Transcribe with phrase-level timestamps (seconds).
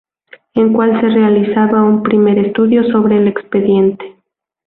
[0.55, 4.15] En cual se realizaba un primer estudio sobre el expediente.